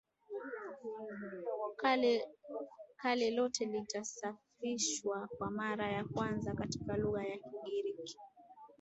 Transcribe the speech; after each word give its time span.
Kale 2.97 3.29
lote 3.31 3.65
lilitafsiriwa 3.65 5.27
kwa 5.37 5.51
mara 5.51 5.91
ya 5.91 6.03
kwanza 6.03 6.53
katika 6.53 6.97
lugha 6.97 7.23
ya 7.23 7.37
Kigiriki 7.37 8.17